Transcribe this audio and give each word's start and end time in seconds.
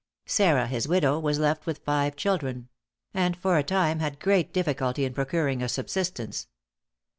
Sarah, 0.25 0.65
his 0.65 0.87
widow, 0.87 1.19
was 1.19 1.37
left 1.37 1.67
with 1.67 1.83
five 1.85 2.15
children; 2.15 2.69
and 3.13 3.37
for 3.37 3.59
a 3.59 3.63
time 3.63 3.99
had 3.99 4.19
great 4.19 4.51
difficulty 4.51 5.05
in 5.05 5.13
procuring 5.13 5.61
a 5.61 5.69
subsistence. 5.69 6.47